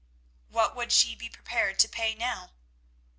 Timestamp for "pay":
1.87-2.15